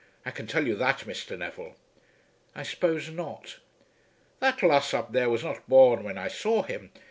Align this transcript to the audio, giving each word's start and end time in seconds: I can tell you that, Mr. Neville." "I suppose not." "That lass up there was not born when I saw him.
I 0.25 0.31
can 0.31 0.47
tell 0.47 0.65
you 0.65 0.73
that, 0.77 1.01
Mr. 1.01 1.37
Neville." 1.37 1.75
"I 2.55 2.63
suppose 2.63 3.09
not." 3.11 3.59
"That 4.39 4.63
lass 4.63 4.95
up 4.95 5.11
there 5.11 5.29
was 5.29 5.43
not 5.43 5.69
born 5.69 6.03
when 6.03 6.17
I 6.17 6.27
saw 6.27 6.63
him. 6.63 6.89